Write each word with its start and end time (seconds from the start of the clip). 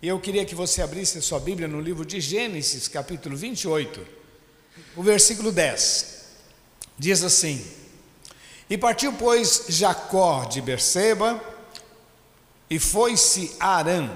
Eu 0.00 0.20
queria 0.20 0.44
que 0.44 0.54
você 0.54 0.80
abrisse 0.80 1.18
a 1.18 1.20
sua 1.20 1.40
Bíblia 1.40 1.66
no 1.66 1.80
livro 1.80 2.06
de 2.06 2.20
Gênesis, 2.20 2.86
capítulo 2.86 3.36
28, 3.36 4.06
o 4.94 5.02
versículo 5.02 5.50
10. 5.50 6.24
Diz 6.96 7.24
assim: 7.24 7.66
E 8.70 8.78
partiu, 8.78 9.12
pois, 9.14 9.64
Jacó 9.68 10.44
de 10.44 10.60
Berseba, 10.60 11.42
e 12.70 12.78
foi-se 12.78 13.56
a 13.58 13.74
Arã, 13.78 14.08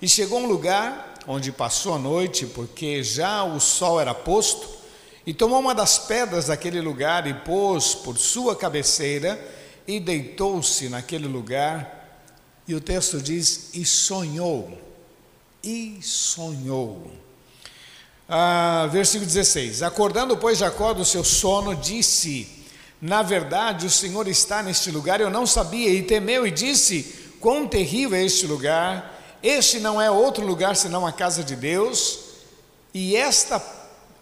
e 0.00 0.08
chegou 0.08 0.38
a 0.38 0.42
um 0.42 0.46
lugar 0.46 1.14
onde 1.26 1.50
passou 1.50 1.94
a 1.94 1.98
noite, 1.98 2.46
porque 2.46 3.02
já 3.02 3.42
o 3.42 3.58
sol 3.58 4.00
era 4.00 4.14
posto, 4.14 4.78
e 5.26 5.34
tomou 5.34 5.58
uma 5.58 5.74
das 5.74 5.98
pedras 5.98 6.46
daquele 6.46 6.80
lugar 6.80 7.26
e 7.26 7.34
pôs 7.34 7.96
por 7.96 8.16
sua 8.16 8.54
cabeceira, 8.54 9.44
e 9.88 9.98
deitou-se 9.98 10.88
naquele 10.88 11.26
lugar, 11.26 12.22
e 12.68 12.76
o 12.76 12.80
texto 12.80 13.20
diz: 13.20 13.70
e 13.74 13.84
sonhou 13.84 14.85
e 15.66 15.98
sonhou. 16.00 17.10
Ah, 18.28 18.88
versículo 18.90 19.26
16: 19.26 19.82
Acordando, 19.82 20.36
pois, 20.36 20.58
Jacó 20.58 20.92
do 20.92 21.04
seu 21.04 21.24
sono, 21.24 21.74
disse: 21.74 22.64
Na 23.00 23.22
verdade, 23.22 23.86
o 23.86 23.90
Senhor 23.90 24.28
está 24.28 24.62
neste 24.62 24.90
lugar, 24.90 25.20
eu 25.20 25.28
não 25.28 25.46
sabia, 25.46 25.90
e 25.90 26.02
temeu 26.02 26.46
e 26.46 26.50
disse: 26.50 27.34
Quão 27.40 27.66
terrível 27.66 28.16
é 28.16 28.24
este 28.24 28.46
lugar! 28.46 29.14
Este 29.42 29.78
não 29.78 30.00
é 30.00 30.10
outro 30.10 30.44
lugar 30.44 30.74
senão 30.76 31.06
a 31.06 31.12
casa 31.12 31.44
de 31.44 31.54
Deus, 31.54 32.18
e 32.94 33.14
esta, 33.14 33.62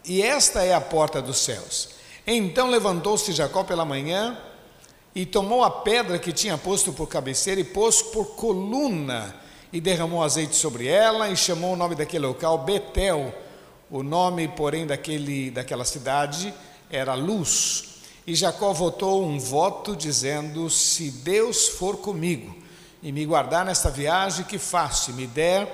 e 0.04 0.20
esta 0.22 0.62
é 0.62 0.74
a 0.74 0.80
porta 0.80 1.22
dos 1.22 1.38
céus. 1.38 1.90
Então 2.26 2.68
levantou-se 2.68 3.32
Jacó 3.32 3.64
pela 3.64 3.84
manhã 3.84 4.36
e 5.14 5.24
tomou 5.24 5.62
a 5.62 5.70
pedra 5.70 6.18
que 6.18 6.32
tinha 6.32 6.58
posto 6.58 6.92
por 6.92 7.06
cabeceira 7.06 7.60
e 7.60 7.64
pôs 7.64 8.02
por 8.02 8.34
coluna 8.34 9.43
e 9.74 9.80
derramou 9.80 10.22
azeite 10.22 10.54
sobre 10.54 10.86
ela 10.86 11.28
e 11.28 11.36
chamou 11.36 11.72
o 11.72 11.76
nome 11.76 11.96
daquele 11.96 12.24
local 12.24 12.58
Betel. 12.58 13.34
O 13.90 14.04
nome, 14.04 14.46
porém, 14.46 14.86
daquele, 14.86 15.50
daquela 15.50 15.84
cidade 15.84 16.54
era 16.88 17.14
Luz. 17.14 17.96
E 18.24 18.36
Jacó 18.36 18.72
votou 18.72 19.26
um 19.26 19.36
voto 19.36 19.96
dizendo: 19.96 20.70
Se 20.70 21.10
Deus 21.10 21.66
for 21.66 21.96
comigo 21.96 22.56
e 23.02 23.10
me 23.10 23.26
guardar 23.26 23.64
nesta 23.64 23.90
viagem 23.90 24.44
que 24.44 24.58
faço, 24.58 25.10
e 25.10 25.14
me 25.14 25.26
der 25.26 25.66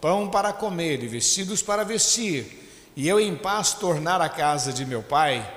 pão 0.00 0.28
para 0.28 0.52
comer 0.52 1.04
e 1.04 1.06
vestidos 1.06 1.62
para 1.62 1.84
vestir, 1.84 2.90
e 2.96 3.08
eu 3.08 3.20
em 3.20 3.36
paz 3.36 3.72
tornar 3.72 4.20
a 4.20 4.28
casa 4.28 4.72
de 4.72 4.84
meu 4.84 5.00
pai, 5.00 5.48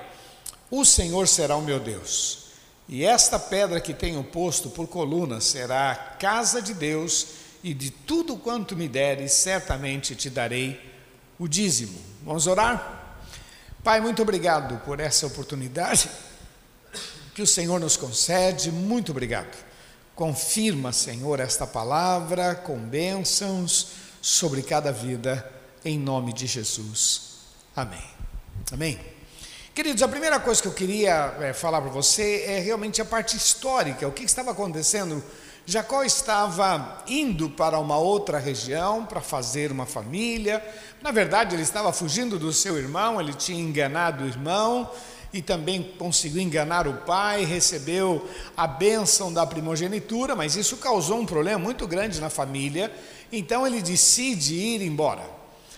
o 0.70 0.84
Senhor 0.84 1.26
será 1.26 1.56
o 1.56 1.62
meu 1.62 1.80
Deus. 1.80 2.46
E 2.88 3.04
esta 3.04 3.40
pedra 3.40 3.80
que 3.80 3.92
tenho 3.92 4.22
posto 4.22 4.70
por 4.70 4.86
coluna 4.86 5.40
será 5.40 5.90
a 5.90 5.96
casa 5.96 6.62
de 6.62 6.72
Deus 6.72 7.47
e 7.62 7.74
de 7.74 7.90
tudo 7.90 8.36
quanto 8.36 8.76
me 8.76 8.88
deres, 8.88 9.32
certamente 9.32 10.14
te 10.14 10.30
darei 10.30 10.80
o 11.38 11.48
dízimo. 11.48 11.98
Vamos 12.22 12.46
orar? 12.46 13.18
Pai, 13.82 14.00
muito 14.00 14.22
obrigado 14.22 14.78
por 14.84 15.00
essa 15.00 15.26
oportunidade 15.26 16.10
que 17.34 17.42
o 17.42 17.46
Senhor 17.46 17.78
nos 17.78 17.96
concede, 17.96 18.72
muito 18.72 19.12
obrigado. 19.12 19.56
Confirma, 20.16 20.92
Senhor, 20.92 21.38
esta 21.38 21.64
palavra 21.64 22.56
com 22.56 22.76
bênçãos 22.76 23.92
sobre 24.20 24.60
cada 24.60 24.90
vida, 24.90 25.48
em 25.84 25.96
nome 25.96 26.32
de 26.32 26.48
Jesus. 26.48 27.38
Amém. 27.76 28.02
Amém. 28.72 28.98
Queridos, 29.72 30.02
a 30.02 30.08
primeira 30.08 30.40
coisa 30.40 30.60
que 30.60 30.66
eu 30.66 30.74
queria 30.74 31.36
é, 31.40 31.52
falar 31.52 31.80
para 31.80 31.90
você 31.90 32.42
é 32.48 32.58
realmente 32.58 33.00
a 33.00 33.04
parte 33.04 33.36
histórica, 33.36 34.08
o 34.08 34.10
que 34.10 34.24
estava 34.24 34.50
acontecendo 34.50 35.22
Jacó 35.70 36.02
estava 36.02 37.04
indo 37.06 37.50
para 37.50 37.78
uma 37.78 37.98
outra 37.98 38.38
região 38.38 39.04
para 39.04 39.20
fazer 39.20 39.70
uma 39.70 39.84
família. 39.84 40.66
Na 41.02 41.10
verdade, 41.10 41.54
ele 41.54 41.62
estava 41.62 41.92
fugindo 41.92 42.38
do 42.38 42.54
seu 42.54 42.78
irmão, 42.78 43.20
ele 43.20 43.34
tinha 43.34 43.60
enganado 43.60 44.24
o 44.24 44.26
irmão 44.26 44.90
e 45.30 45.42
também 45.42 45.82
conseguiu 45.98 46.40
enganar 46.40 46.88
o 46.88 46.94
pai, 47.02 47.44
recebeu 47.44 48.26
a 48.56 48.66
bênção 48.66 49.30
da 49.30 49.44
primogenitura, 49.46 50.34
mas 50.34 50.56
isso 50.56 50.78
causou 50.78 51.18
um 51.20 51.26
problema 51.26 51.58
muito 51.58 51.86
grande 51.86 52.18
na 52.18 52.30
família. 52.30 52.90
Então 53.30 53.66
ele 53.66 53.82
decide 53.82 54.54
ir 54.54 54.80
embora. 54.80 55.20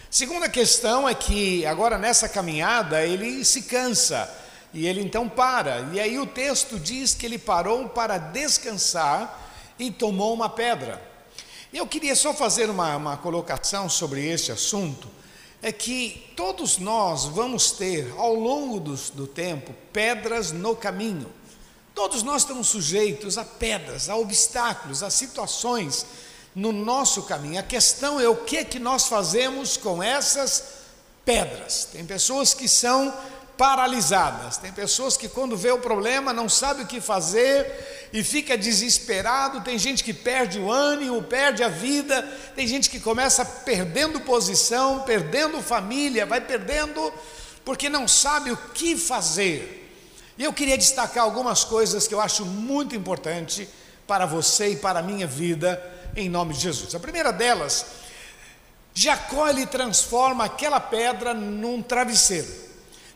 Segunda 0.09 0.49
questão 0.49 1.09
é 1.09 1.17
que 1.17 1.67
agora 1.67 1.99
nessa 1.99 2.29
caminhada 2.29 3.05
ele 3.05 3.45
se 3.45 3.63
cansa 3.63 4.33
e 4.73 4.87
ele 4.87 5.01
então 5.01 5.29
para. 5.29 5.81
E 5.93 5.99
aí 5.99 6.17
o 6.17 6.27
texto 6.27 6.79
diz 6.79 7.13
que 7.13 7.27
ele 7.27 7.39
parou 7.39 7.89
para 7.89 8.19
descansar 8.19 9.49
e 9.81 9.91
tomou 9.91 10.35
uma 10.35 10.49
pedra. 10.49 11.03
Eu 11.73 11.87
queria 11.87 12.15
só 12.15 12.35
fazer 12.35 12.69
uma, 12.69 12.97
uma 12.97 13.17
colocação 13.17 13.89
sobre 13.89 14.27
este 14.27 14.53
assunto, 14.53 15.09
é 15.63 15.73
que 15.73 16.33
todos 16.37 16.79
nós 16.79 17.25
vamos 17.25 17.71
ter, 17.73 18.13
ao 18.17 18.35
longo 18.35 18.81
do, 18.81 18.95
do 18.95 19.27
tempo, 19.27 19.75
pedras 19.93 20.53
no 20.53 20.75
caminho. 20.75 21.31
Todos 21.95 22.23
nós 22.23 22.43
estamos 22.43 22.69
sujeitos 22.69 23.37
a 23.37 23.45
pedras, 23.45 24.09
a 24.09 24.17
obstáculos, 24.17 25.03
a 25.03 25.11
situações 25.11 26.07
no 26.55 26.73
nosso 26.73 27.23
caminho. 27.25 27.59
A 27.59 27.63
questão 27.63 28.19
é 28.19 28.29
o 28.29 28.37
que 28.37 28.65
que 28.65 28.79
nós 28.79 29.07
fazemos 29.07 29.77
com 29.77 30.03
essas 30.03 30.81
pedras. 31.25 31.89
Tem 31.93 32.05
pessoas 32.05 32.55
que 32.55 32.69
são 32.69 33.13
paralisadas. 33.61 34.57
Tem 34.57 34.73
pessoas 34.73 35.19
que 35.19 35.29
quando 35.29 35.55
vê 35.55 35.71
o 35.71 35.79
problema 35.79 36.33
não 36.33 36.49
sabe 36.49 36.83
o 36.83 36.87
que 36.87 36.99
fazer 36.99 38.09
e 38.11 38.25
fica 38.25 38.57
desesperado, 38.57 39.61
tem 39.61 39.79
gente 39.79 40.03
que 40.03 40.15
perde 40.15 40.59
o 40.59 40.73
ânimo, 40.73 41.23
perde 41.23 41.63
a 41.63 41.69
vida, 41.69 42.23
tem 42.57 42.67
gente 42.67 42.89
que 42.89 42.99
começa 42.99 43.45
perdendo 43.45 44.19
posição, 44.23 45.01
perdendo 45.01 45.61
família, 45.61 46.25
vai 46.25 46.41
perdendo 46.41 47.13
porque 47.63 47.91
não 47.91 48.09
sabe 48.09 48.51
o 48.51 48.57
que 48.57 48.97
fazer. 48.97 49.95
E 50.39 50.45
eu 50.45 50.55
queria 50.55 50.79
destacar 50.79 51.25
algumas 51.25 51.63
coisas 51.63 52.09
que 52.09 52.15
eu 52.15 52.21
acho 52.21 52.47
muito 52.47 52.97
importante 52.97 53.69
para 54.07 54.25
você 54.25 54.71
e 54.71 54.77
para 54.77 55.01
a 55.01 55.03
minha 55.03 55.27
vida 55.27 55.79
em 56.17 56.31
nome 56.31 56.55
de 56.55 56.61
Jesus. 56.61 56.95
A 56.95 56.99
primeira 56.99 57.31
delas, 57.31 57.85
Jacó 58.95 59.47
ele 59.47 59.67
transforma 59.67 60.47
aquela 60.47 60.81
pedra 60.81 61.35
num 61.35 61.83
travesseiro. 61.83 62.70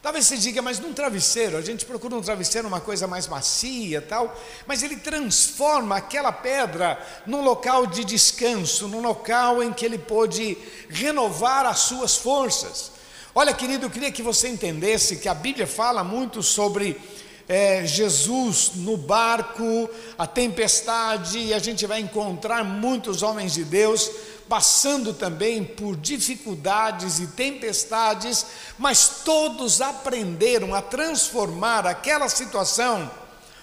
Talvez 0.05 0.27
você 0.27 0.37
diga, 0.37 0.61
mas 0.61 0.79
num 0.79 0.93
travesseiro, 0.93 1.57
a 1.57 1.63
gente 1.63 1.87
procura 1.87 2.15
um 2.15 2.21
travesseiro 2.21 2.69
uma 2.69 2.79
coisa 2.79 3.07
mais 3.07 3.27
macia 3.27 4.03
tal, 4.03 4.39
mas 4.67 4.83
ele 4.83 4.97
transforma 4.97 5.97
aquela 5.97 6.31
pedra 6.31 7.03
num 7.25 7.41
local 7.41 7.87
de 7.87 8.05
descanso, 8.05 8.87
num 8.87 9.01
local 9.01 9.63
em 9.63 9.73
que 9.73 9.83
ele 9.83 9.97
pôde 9.97 10.59
renovar 10.91 11.65
as 11.65 11.79
suas 11.79 12.19
forças. 12.19 12.93
Olha, 13.35 13.55
querido, 13.55 13.87
eu 13.87 13.91
queria 13.91 14.13
que 14.13 14.23
você 14.23 14.47
entendesse 14.47 15.17
que 15.17 15.27
a 15.27 15.33
Bíblia 15.33 15.67
fala 15.67 16.05
muito 16.05 16.43
sobre 16.43 17.01
é, 17.49 17.85
Jesus 17.85 18.73
no 18.77 18.97
barco, 18.97 19.89
a 20.19 20.27
tempestade, 20.27 21.39
e 21.39 21.55
a 21.55 21.59
gente 21.59 21.87
vai 21.87 22.01
encontrar 22.01 22.65
muitos 22.65 23.23
homens 23.23 23.55
de 23.55 23.65
Deus 23.65 24.11
passando 24.49 25.13
também 25.13 25.65
por 25.65 25.97
dificuldades 25.97 27.19
e 27.19 27.27
tempestades, 27.29 28.47
mas 28.79 29.23
todos 29.25 29.81
aprenderam 29.81 30.75
a 30.75 30.83
transformar 30.83 31.87
aquela 31.87 32.29
situação 32.29 33.11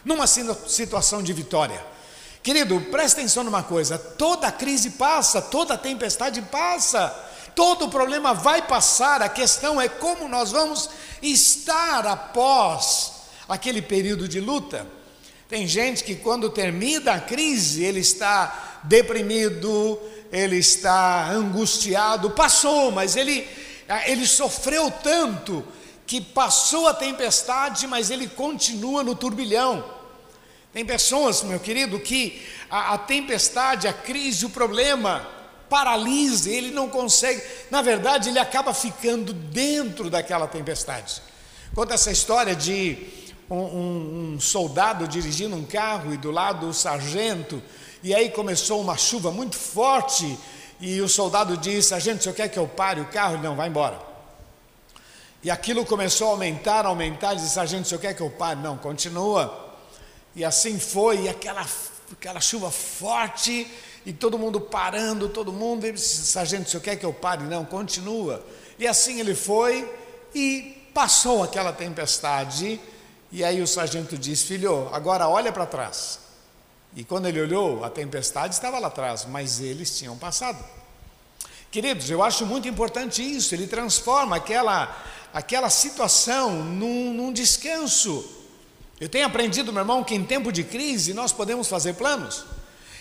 numa 0.03 0.25
situação 0.25 1.22
de 1.22 1.34
vitória. 1.34 1.86
Querido, 2.41 2.81
presta 2.91 3.20
atenção 3.20 3.44
numa 3.44 3.64
coisa: 3.64 3.97
toda 3.97 4.52
crise 4.52 4.91
passa, 4.91 5.41
toda 5.41 5.78
tempestade 5.78 6.41
passa, 6.41 7.09
todo 7.56 7.90
problema 7.90 8.34
vai 8.34 8.64
passar, 8.64 9.22
a 9.22 9.30
questão 9.30 9.80
é 9.80 9.88
como 9.88 10.28
nós 10.28 10.52
vamos 10.52 10.90
estar 11.22 12.08
após 12.08 13.21
aquele 13.52 13.82
período 13.82 14.28
de 14.28 14.40
luta. 14.40 14.88
Tem 15.50 15.68
gente 15.68 16.04
que, 16.04 16.16
quando 16.16 16.50
termina 16.50 17.14
a 17.14 17.20
crise, 17.20 17.84
ele 17.84 18.00
está 18.00 18.80
deprimido, 18.84 20.00
ele 20.32 20.58
está 20.58 21.30
angustiado, 21.30 22.32
passou, 22.32 22.92
mas 22.92 23.18
ele, 23.18 23.46
ah, 23.90 24.09
ele 24.09 24.26
sofreu 24.26 24.90
tanto 24.90 25.66
que 26.08 26.22
passou 26.22 26.88
a 26.88 26.94
tempestade, 26.94 27.86
mas 27.88 28.09
ele 28.09 28.28
continua 28.28 29.03
no 29.03 29.16
turbilhão. 29.16 29.84
Tem 30.72 30.86
pessoas, 30.86 31.44
meu 31.44 31.59
querido, 31.59 32.00
que 32.00 32.42
a, 32.70 32.94
a 32.94 32.97
tempestade, 32.97 33.88
a 33.90 33.94
crise, 33.94 34.46
o 34.46 34.50
problema 34.50 35.28
paralisa, 35.70 36.50
ele 36.50 36.72
não 36.72 36.88
consegue, 36.90 37.42
na 37.70 37.82
verdade, 37.82 38.30
ele 38.30 38.40
acaba 38.40 38.74
ficando 38.74 39.34
dentro 39.34 40.09
daquela 40.09 40.47
tempestade. 40.47 41.22
Conta 41.74 41.94
essa 41.94 42.12
história 42.12 42.54
de 42.54 43.21
um, 43.56 44.34
um, 44.36 44.40
soldado 44.40 45.08
dirigindo 45.08 45.56
um 45.56 45.66
carro 45.66 46.14
e 46.14 46.18
do 46.18 46.32
lado 46.32 46.68
o 46.68 46.74
sargento 46.74 47.62
e 48.03 48.16
aí 48.16 48.32
começou 48.32 48.82
uma 48.82 48.98
chuva 48.98 49.32
muito 49.32 49.56
forte, 49.56 50.38
e 50.80 51.00
o 51.02 51.08
soldado 51.08 51.56
disse: 51.56 51.94
A 51.94 52.00
gente, 52.00 52.22
o 52.22 52.24
senhor 52.24 52.36
quer 52.36 52.50
que 52.50 52.58
eu 52.58 52.68
pare 52.68 53.00
o 53.00 53.06
carro? 53.06 53.38
Não, 53.38 53.56
vai 53.56 53.68
embora. 53.68 54.00
E 55.44 55.52
aquilo 55.52 55.86
começou 55.86 56.30
a 56.30 56.32
aumentar, 56.32 56.88
aumentar. 56.88 57.34
Ele 57.34 57.42
disse: 57.42 57.53
Sargento, 57.53 57.88
senhor 57.88 58.02
quer 58.02 58.16
que 58.16 58.22
eu 58.22 58.30
pare? 58.32 58.59
Não, 58.59 58.76
continua. 58.76 59.76
E 60.36 60.44
assim 60.44 60.80
foi, 60.80 61.26
e 61.26 61.30
aquela, 61.30 61.64
aquela 62.12 62.42
chuva 62.42 62.72
forte, 62.72 63.68
e 64.04 64.12
todo 64.12 64.40
mundo 64.40 64.59
parando, 64.59 65.30
todo 65.30 65.54
mundo, 65.54 65.86
ele 65.86 65.94
disse, 65.94 66.26
sargento, 66.26 66.70
senhor 66.70 66.82
quer 66.82 66.96
que 66.96 67.06
eu 67.06 67.14
pare? 67.14 67.44
Não, 67.44 67.66
continua. 67.66 68.44
E 68.80 68.88
assim 68.88 69.20
ele 69.20 69.36
foi 69.36 69.88
e 70.34 70.90
passou 70.94 71.44
aquela 71.44 71.72
tempestade, 71.72 72.80
e 73.32 73.44
aí 73.44 73.62
o 73.62 73.68
sargento 73.68 74.18
disse, 74.18 74.46
filho, 74.46 74.90
agora 74.92 75.28
olha 75.28 75.52
para 75.52 75.66
trás. 75.66 76.20
E 76.96 77.04
quando 77.04 77.28
ele 77.28 77.40
olhou, 77.40 77.84
a 77.84 77.90
tempestade 77.90 78.54
estava 78.54 78.78
lá 78.78 78.88
atrás, 78.88 79.26
mas 79.26 79.62
eles 79.62 79.98
tinham 79.98 80.18
passado. 80.18 80.62
Queridos, 81.72 82.10
eu 82.10 82.22
acho 82.22 82.46
muito 82.46 82.68
importante 82.68 83.24
isso, 83.24 83.56
ele 83.56 83.66
transforma 83.66 84.36
aquela, 84.36 84.94
aquela 85.34 85.70
situação 85.70 86.52
num, 86.52 87.14
num 87.14 87.32
descanso. 87.32 88.30
Eu 89.00 89.08
tenho 89.08 89.26
aprendido, 89.26 89.72
meu 89.72 89.82
irmão, 89.82 90.04
que 90.04 90.14
em 90.14 90.26
tempo 90.26 90.52
de 90.52 90.66
crise 90.66 91.14
nós 91.14 91.32
podemos 91.32 91.70
fazer 91.70 91.94
planos. 91.94 92.44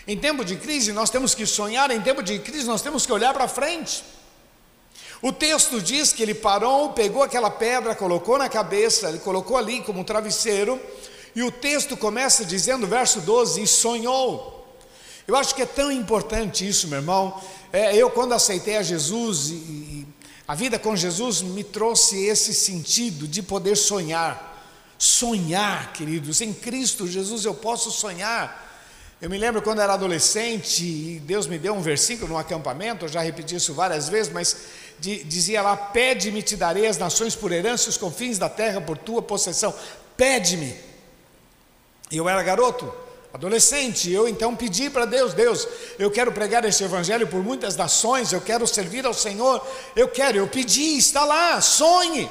Em 0.07 0.17
tempo 0.17 0.45
de 0.45 0.57
crise 0.57 0.93
nós 0.93 1.11
temos 1.11 1.35
que 1.35 1.45
sonhar, 1.45 1.91
em 1.91 2.01
tempo 2.01 2.23
de 2.23 2.39
crise 2.39 2.67
nós 2.67 2.81
temos 2.81 3.05
que 3.05 3.13
olhar 3.13 3.35
para 3.35 3.49
frente. 3.49 4.05
O 5.23 5.33
texto 5.33 5.83
diz 5.83 6.13
que 6.13 6.23
ele 6.23 6.35
parou, 6.35 6.93
pegou 6.93 7.23
aquela 7.23 7.51
pedra, 7.51 7.95
colocou 7.95 8.39
na 8.39 8.49
cabeça, 8.49 9.09
ele 9.09 9.19
colocou 9.19 9.57
ali 9.57 9.83
como 9.83 10.01
um 10.01 10.05
travesseiro, 10.05 10.81
e 11.35 11.43
o 11.43 11.51
texto 11.51 11.97
começa 11.97 12.45
dizendo, 12.45 12.87
verso 12.87 13.21
12, 13.21 13.63
e 13.63 13.67
sonhou. 13.67 14.67
Eu 15.29 15.37
acho 15.37 15.55
que 15.55 15.63
é 15.63 15.67
tão 15.67 15.93
importante 15.93 16.67
isso, 16.67 16.89
meu 16.89 16.99
irmão. 16.99 17.39
É, 17.73 17.95
eu, 17.95 18.11
quando 18.11 18.33
aceitei 18.33 18.79
a 18.79 18.83
Jesus, 18.83 19.51
e, 19.51 19.55
e 19.55 20.07
a 20.49 20.55
vida 20.55 20.79
com 20.79 20.97
Jesus 20.97 21.43
me 21.43 21.63
trouxe 21.63 22.25
esse 22.25 22.55
sentido 22.55 23.29
de 23.29 23.43
poder 23.43 23.77
sonhar. 23.77 24.49
Sonhar, 24.99 25.93
queridos, 25.93 26.41
em 26.41 26.53
Cristo 26.53 27.07
Jesus 27.07 27.45
eu 27.45 27.55
posso 27.55 27.91
sonhar. 27.91 28.70
Eu 29.21 29.29
me 29.29 29.37
lembro 29.37 29.61
quando 29.61 29.83
era 29.83 29.93
adolescente 29.93 30.83
e 30.83 31.21
Deus 31.21 31.47
me 31.47 31.59
deu 31.59 31.75
um 31.75 31.83
versículo 31.83 32.33
no 32.33 32.39
acampamento, 32.39 33.05
eu 33.05 33.09
já 33.09 33.21
repeti 33.21 33.55
isso 33.55 33.75
várias 33.75 34.09
vezes, 34.09 34.33
mas 34.33 34.57
dizia 34.99 35.61
lá: 35.61 35.77
Pede-me, 35.77 36.43
te 36.43 36.57
darei 36.57 36.87
as 36.87 36.97
nações 36.97 37.37
por 37.37 37.53
herança 37.53 37.91
os 37.91 37.99
confins 37.99 38.39
da 38.39 38.49
terra 38.49 38.81
por 38.81 38.97
tua 38.97 39.21
possessão. 39.21 39.75
Pede-me. 40.17 40.75
E 42.11 42.17
eu 42.17 42.27
era 42.31 42.43
garoto, 42.43 42.91
adolescente, 43.31 44.11
eu 44.11 44.27
então 44.27 44.57
pedi 44.57 44.89
para 44.89 45.05
Deus: 45.05 45.35
Deus, 45.35 45.69
eu 45.99 46.11
quero 46.11 46.33
pregar 46.33 46.65
este 46.65 46.83
evangelho 46.83 47.27
por 47.27 47.43
muitas 47.43 47.77
nações, 47.77 48.33
eu 48.33 48.41
quero 48.41 48.67
servir 48.67 49.05
ao 49.05 49.13
Senhor, 49.13 49.63
eu 49.95 50.09
quero, 50.09 50.39
eu 50.39 50.49
pedi, 50.49 50.97
está 50.97 51.27
lá, 51.27 51.61
sonhe. 51.61 52.31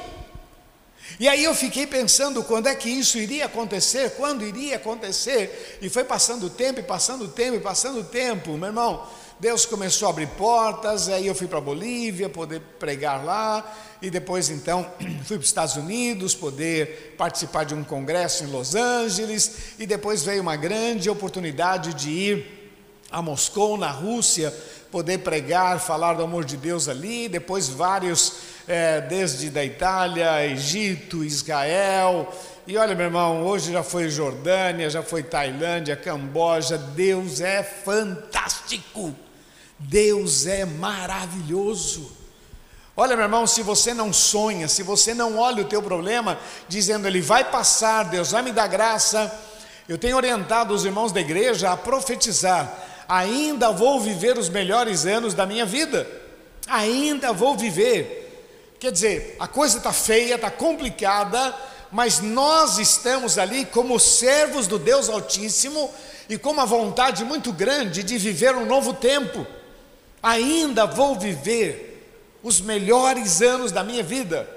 E 1.19 1.27
aí 1.27 1.43
eu 1.43 1.53
fiquei 1.53 1.85
pensando 1.85 2.41
quando 2.45 2.67
é 2.67 2.75
que 2.75 2.89
isso 2.89 3.17
iria 3.17 3.47
acontecer, 3.47 4.11
quando 4.11 4.45
iria 4.45 4.77
acontecer, 4.77 5.77
e 5.81 5.89
foi 5.89 6.05
passando 6.05 6.45
o 6.45 6.49
tempo, 6.49 6.79
e 6.79 6.83
passando 6.83 7.25
o 7.25 7.27
tempo, 7.27 7.57
e 7.57 7.59
passando 7.59 7.99
o 7.99 8.03
tempo, 8.05 8.53
meu 8.53 8.67
irmão. 8.67 9.05
Deus 9.37 9.65
começou 9.65 10.07
a 10.07 10.11
abrir 10.11 10.27
portas, 10.27 11.09
aí 11.09 11.27
eu 11.27 11.35
fui 11.35 11.47
para 11.47 11.57
a 11.57 11.61
Bolívia 11.61 12.29
poder 12.29 12.61
pregar 12.79 13.25
lá, 13.25 13.69
e 14.01 14.09
depois 14.09 14.49
então 14.49 14.89
fui 15.25 15.35
para 15.35 15.43
os 15.43 15.47
Estados 15.47 15.75
Unidos 15.75 16.33
poder 16.33 17.15
participar 17.17 17.65
de 17.65 17.75
um 17.75 17.83
congresso 17.83 18.45
em 18.45 18.47
Los 18.47 18.73
Angeles, 18.73 19.75
e 19.77 19.85
depois 19.85 20.23
veio 20.23 20.41
uma 20.41 20.55
grande 20.55 21.09
oportunidade 21.09 21.95
de 21.95 22.09
ir 22.09 22.71
a 23.11 23.21
Moscou, 23.21 23.77
na 23.77 23.91
Rússia, 23.91 24.53
poder 24.89 25.19
pregar, 25.19 25.81
falar 25.81 26.13
do 26.13 26.23
amor 26.23 26.45
de 26.45 26.55
Deus 26.55 26.87
ali, 26.87 27.27
depois 27.27 27.67
vários 27.67 28.33
é, 28.69 29.01
desde 29.01 29.49
da 29.49 29.65
Itália, 29.65 30.45
Egito, 30.45 31.23
Israel. 31.23 32.31
E 32.67 32.77
olha, 32.77 32.93
meu 32.93 33.07
irmão, 33.07 33.41
hoje 33.41 33.73
já 33.73 33.81
foi 33.81 34.11
Jordânia, 34.11 34.91
já 34.91 35.01
foi 35.01 35.23
Tailândia, 35.23 35.95
Camboja. 35.95 36.77
Deus 36.77 37.41
é 37.41 37.63
fantástico. 37.63 39.15
Deus 39.79 40.45
é 40.45 40.65
maravilhoso. 40.65 42.11
Olha, 42.95 43.15
meu 43.15 43.25
irmão, 43.25 43.47
se 43.47 43.63
você 43.63 43.91
não 43.91 44.13
sonha, 44.13 44.67
se 44.67 44.83
você 44.83 45.15
não 45.15 45.39
olha 45.39 45.63
o 45.63 45.67
teu 45.67 45.81
problema, 45.81 46.37
dizendo 46.67 47.07
ele 47.07 47.21
vai 47.21 47.45
passar, 47.45 48.03
Deus 48.03 48.31
vai 48.31 48.43
me 48.43 48.51
dar 48.51 48.67
graça, 48.67 49.33
eu 49.87 49.97
tenho 49.97 50.15
orientado 50.15 50.75
os 50.75 50.85
irmãos 50.85 51.11
da 51.11 51.21
igreja 51.21 51.71
a 51.71 51.77
profetizar: 51.77 52.71
ainda 53.07 53.71
vou 53.71 53.99
viver 53.99 54.37
os 54.37 54.47
melhores 54.47 55.07
anos 55.07 55.33
da 55.33 55.47
minha 55.47 55.65
vida, 55.65 56.05
ainda 56.67 57.33
vou 57.33 57.57
viver. 57.57 58.18
Quer 58.79 58.93
dizer, 58.93 59.35
a 59.37 59.47
coisa 59.47 59.77
está 59.77 59.91
feia, 59.91 60.35
está 60.35 60.49
complicada, 60.49 61.53
mas 61.91 62.21
nós 62.21 62.77
estamos 62.77 63.37
ali 63.37 63.65
como 63.65 63.99
servos 63.99 64.67
do 64.67 64.79
Deus 64.79 65.09
Altíssimo 65.09 65.93
e 66.29 66.37
com 66.37 66.51
uma 66.51 66.65
vontade 66.65 67.25
muito 67.25 67.51
grande 67.51 68.03
de 68.03 68.17
viver 68.17 68.55
um 68.55 68.65
novo 68.65 68.93
tempo. 68.93 69.45
Ainda 70.23 70.85
vou 70.85 71.19
viver 71.19 71.87
os 72.41 72.61
melhores 72.61 73.41
anos 73.41 73.73
da 73.73 73.83
minha 73.83 74.01
vida. 74.01 74.47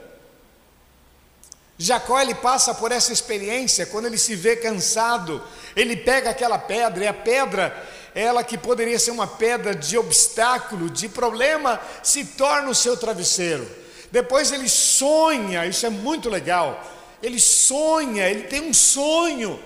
Jacó 1.76 2.20
ele 2.20 2.34
passa 2.34 2.72
por 2.72 2.92
essa 2.92 3.12
experiência 3.12 3.86
quando 3.86 4.06
ele 4.06 4.18
se 4.18 4.36
vê 4.36 4.54
cansado, 4.54 5.42
ele 5.74 5.96
pega 5.96 6.30
aquela 6.30 6.58
pedra 6.58 7.02
e 7.02 7.08
a 7.08 7.14
pedra, 7.14 7.76
ela 8.14 8.44
que 8.44 8.56
poderia 8.56 9.00
ser 9.00 9.10
uma 9.10 9.26
pedra 9.26 9.74
de 9.74 9.98
obstáculo, 9.98 10.88
de 10.88 11.08
problema, 11.08 11.80
se 12.00 12.24
torna 12.24 12.70
o 12.70 12.74
seu 12.74 12.96
travesseiro. 12.96 13.81
Depois 14.12 14.52
ele 14.52 14.68
sonha, 14.68 15.66
isso 15.66 15.86
é 15.86 15.90
muito 15.90 16.28
legal. 16.28 16.86
Ele 17.22 17.40
sonha, 17.40 18.28
ele 18.28 18.42
tem 18.42 18.60
um 18.60 18.74
sonho, 18.74 19.58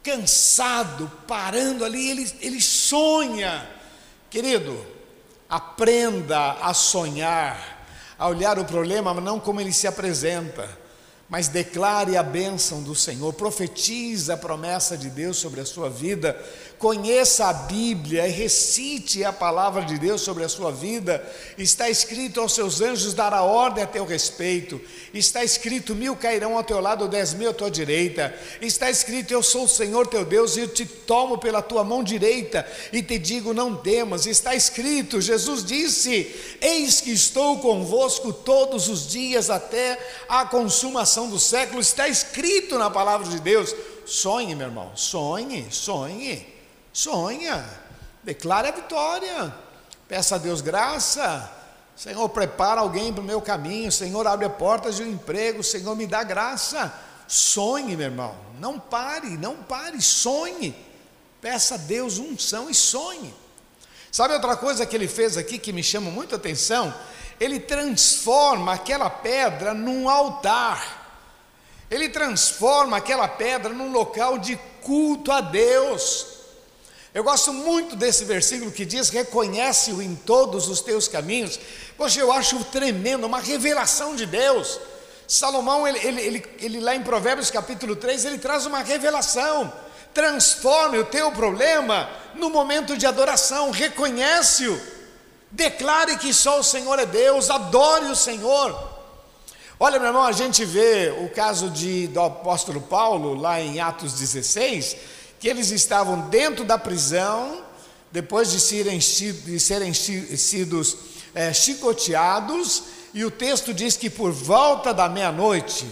cansado, 0.00 1.10
parando 1.26 1.84
ali, 1.84 2.08
ele, 2.08 2.32
ele 2.40 2.60
sonha. 2.60 3.68
Querido, 4.30 4.86
aprenda 5.48 6.52
a 6.52 6.72
sonhar, 6.72 7.84
a 8.16 8.28
olhar 8.28 8.60
o 8.60 8.64
problema 8.64 9.12
não 9.14 9.40
como 9.40 9.60
ele 9.60 9.72
se 9.72 9.88
apresenta, 9.88 10.68
mas 11.28 11.48
declare 11.48 12.16
a 12.16 12.22
bênção 12.22 12.82
do 12.82 12.94
Senhor, 12.94 13.32
profetize 13.32 14.30
a 14.30 14.36
promessa 14.36 14.96
de 14.96 15.10
Deus 15.10 15.36
sobre 15.36 15.60
a 15.60 15.66
sua 15.66 15.90
vida, 15.90 16.40
conheça 16.78 17.48
a 17.48 17.52
Bíblia 17.52 18.26
e 18.26 18.30
recite 18.30 19.24
a 19.24 19.32
palavra 19.32 19.82
de 19.82 19.98
Deus 19.98 20.20
sobre 20.20 20.44
a 20.44 20.48
sua 20.48 20.70
vida. 20.70 21.24
Está 21.56 21.90
escrito 21.90 22.40
aos 22.40 22.54
seus 22.54 22.80
anjos 22.80 23.14
dará 23.14 23.42
ordem 23.42 23.82
a 23.82 23.86
teu 23.86 24.04
respeito. 24.04 24.80
Está 25.12 25.42
escrito 25.42 25.94
mil 25.94 26.14
cairão 26.14 26.56
ao 26.56 26.62
teu 26.62 26.80
lado, 26.80 27.08
dez 27.08 27.34
mil 27.34 27.50
à 27.50 27.52
tua 27.52 27.70
direita. 27.70 28.34
Está 28.60 28.88
escrito 28.88 29.32
eu 29.32 29.42
sou 29.42 29.64
o 29.64 29.68
Senhor 29.68 30.06
teu 30.06 30.24
Deus 30.24 30.56
e 30.56 30.60
eu 30.60 30.68
te 30.68 30.86
tomo 30.86 31.38
pela 31.38 31.60
tua 31.60 31.82
mão 31.82 32.02
direita 32.02 32.66
e 32.92 33.02
te 33.02 33.18
digo 33.18 33.52
não 33.52 33.76
temas. 33.76 34.26
Está 34.26 34.54
escrito, 34.54 35.20
Jesus 35.20 35.64
disse: 35.64 36.32
Eis 36.60 37.00
que 37.00 37.10
estou 37.10 37.58
convosco 37.58 38.32
todos 38.32 38.88
os 38.88 39.08
dias 39.08 39.50
até 39.50 39.98
a 40.28 40.44
consumação 40.44 41.28
do 41.28 41.40
século. 41.40 41.80
Está 41.80 42.06
escrito 42.06 42.78
na 42.78 42.88
palavra 42.88 43.28
de 43.28 43.40
Deus. 43.40 43.74
Sonhe, 44.06 44.54
meu 44.54 44.68
irmão, 44.68 44.92
sonhe, 44.94 45.66
sonhe. 45.70 46.57
Sonha, 46.98 47.64
declare 48.24 48.66
a 48.66 48.72
vitória, 48.72 49.54
peça 50.08 50.34
a 50.34 50.38
Deus 50.38 50.60
graça. 50.60 51.48
Senhor, 51.94 52.28
prepara 52.30 52.80
alguém 52.80 53.12
para 53.12 53.22
o 53.22 53.24
meu 53.24 53.40
caminho. 53.40 53.92
Senhor, 53.92 54.26
abre 54.26 54.48
portas 54.48 54.96
de 54.96 55.04
um 55.04 55.12
emprego. 55.12 55.62
Senhor, 55.62 55.94
me 55.94 56.08
dá 56.08 56.24
graça. 56.24 56.92
Sonhe, 57.28 57.96
meu 57.96 58.06
irmão. 58.06 58.34
Não 58.58 58.80
pare, 58.80 59.28
não 59.36 59.54
pare. 59.62 60.02
Sonhe. 60.02 60.74
Peça 61.40 61.76
a 61.76 61.78
Deus 61.78 62.18
unção 62.18 62.68
e 62.68 62.74
sonhe. 62.74 63.32
Sabe 64.10 64.34
outra 64.34 64.56
coisa 64.56 64.84
que 64.84 64.96
ele 64.96 65.06
fez 65.06 65.36
aqui 65.36 65.56
que 65.56 65.72
me 65.72 65.84
chama 65.84 66.10
muita 66.10 66.34
atenção? 66.34 66.92
Ele 67.38 67.60
transforma 67.60 68.72
aquela 68.72 69.08
pedra 69.08 69.72
num 69.72 70.08
altar. 70.08 71.06
Ele 71.88 72.08
transforma 72.08 72.96
aquela 72.96 73.28
pedra 73.28 73.72
num 73.72 73.92
local 73.92 74.36
de 74.36 74.56
culto 74.82 75.30
a 75.30 75.40
Deus. 75.40 76.37
Eu 77.18 77.24
gosto 77.24 77.52
muito 77.52 77.96
desse 77.96 78.24
versículo 78.24 78.70
que 78.70 78.84
diz: 78.84 79.08
reconhece-o 79.08 80.00
em 80.00 80.14
todos 80.14 80.68
os 80.68 80.80
teus 80.80 81.08
caminhos. 81.08 81.58
Poxa, 81.96 82.20
eu 82.20 82.30
acho 82.30 82.62
tremendo, 82.66 83.26
uma 83.26 83.40
revelação 83.40 84.14
de 84.14 84.24
Deus. 84.24 84.78
Salomão, 85.26 85.84
ele, 85.84 85.98
ele, 85.98 86.20
ele, 86.20 86.46
ele 86.60 86.80
lá 86.80 86.94
em 86.94 87.02
Provérbios 87.02 87.50
capítulo 87.50 87.96
3, 87.96 88.24
ele 88.24 88.38
traz 88.38 88.66
uma 88.66 88.84
revelação. 88.84 89.72
Transforme 90.14 90.98
o 90.98 91.06
teu 91.06 91.32
problema 91.32 92.08
no 92.36 92.48
momento 92.50 92.96
de 92.96 93.04
adoração, 93.04 93.72
reconhece-o, 93.72 94.80
declare 95.50 96.18
que 96.18 96.32
só 96.32 96.60
o 96.60 96.64
Senhor 96.64 97.00
é 97.00 97.06
Deus, 97.06 97.50
adore 97.50 98.04
o 98.12 98.14
Senhor. 98.14 98.96
Olha, 99.80 99.98
meu 99.98 100.08
irmão, 100.08 100.22
a 100.22 100.30
gente 100.30 100.64
vê 100.64 101.12
o 101.20 101.28
caso 101.30 101.68
de, 101.68 102.06
do 102.06 102.20
apóstolo 102.20 102.80
Paulo, 102.80 103.34
lá 103.34 103.60
em 103.60 103.80
Atos 103.80 104.12
16, 104.12 105.17
que 105.38 105.48
eles 105.48 105.70
estavam 105.70 106.28
dentro 106.28 106.64
da 106.64 106.78
prisão, 106.78 107.62
depois 108.10 108.50
de 108.50 108.60
serem, 108.60 108.98
de 108.98 109.60
serem 109.60 109.92
sido 109.92 110.82
é, 111.34 111.52
chicoteados, 111.52 112.82
e 113.14 113.24
o 113.24 113.30
texto 113.30 113.72
diz 113.72 113.96
que 113.96 114.10
por 114.10 114.32
volta 114.32 114.92
da 114.92 115.08
meia-noite, 115.08 115.86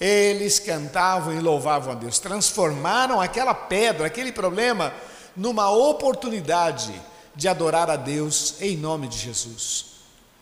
eles 0.00 0.58
cantavam 0.58 1.34
e 1.34 1.40
louvavam 1.40 1.92
a 1.92 1.94
Deus, 1.94 2.18
transformaram 2.18 3.20
aquela 3.20 3.54
pedra, 3.54 4.06
aquele 4.06 4.32
problema, 4.32 4.92
numa 5.36 5.70
oportunidade 5.70 6.92
de 7.34 7.48
adorar 7.48 7.90
a 7.90 7.96
Deus 7.96 8.56
em 8.60 8.76
nome 8.76 9.08
de 9.08 9.18
Jesus. 9.18 9.86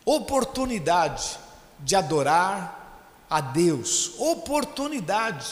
Oportunidade 0.04 1.38
de 1.80 1.94
adorar 1.94 3.24
a 3.28 3.40
Deus. 3.40 4.12
Oportunidade. 4.18 5.46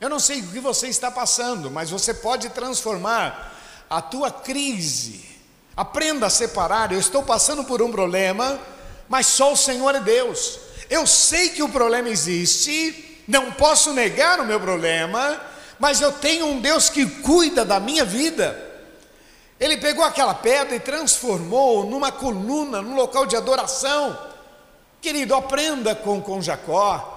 Eu 0.00 0.10
não 0.10 0.18
sei 0.18 0.40
o 0.40 0.48
que 0.48 0.60
você 0.60 0.88
está 0.88 1.10
passando, 1.10 1.70
mas 1.70 1.90
você 1.90 2.12
pode 2.12 2.50
transformar 2.50 3.54
a 3.88 4.02
tua 4.02 4.30
crise. 4.30 5.24
Aprenda 5.74 6.26
a 6.26 6.30
separar. 6.30 6.92
Eu 6.92 6.98
estou 6.98 7.22
passando 7.22 7.64
por 7.64 7.80
um 7.80 7.90
problema, 7.90 8.58
mas 9.08 9.26
só 9.26 9.52
o 9.52 9.56
Senhor 9.56 9.94
é 9.94 10.00
Deus. 10.00 10.58
Eu 10.90 11.06
sei 11.06 11.48
que 11.48 11.62
o 11.62 11.68
problema 11.68 12.08
existe, 12.08 13.22
não 13.26 13.52
posso 13.52 13.92
negar 13.92 14.38
o 14.38 14.44
meu 14.44 14.60
problema, 14.60 15.40
mas 15.78 16.00
eu 16.00 16.12
tenho 16.12 16.46
um 16.46 16.60
Deus 16.60 16.90
que 16.90 17.06
cuida 17.06 17.64
da 17.64 17.80
minha 17.80 18.04
vida. 18.04 18.64
Ele 19.58 19.78
pegou 19.78 20.04
aquela 20.04 20.34
pedra 20.34 20.76
e 20.76 20.80
transformou 20.80 21.86
numa 21.86 22.12
coluna, 22.12 22.82
num 22.82 22.94
local 22.94 23.24
de 23.24 23.34
adoração. 23.34 24.18
Querido, 25.00 25.34
aprenda 25.34 25.94
com, 25.94 26.20
com 26.20 26.42
Jacó. 26.42 27.15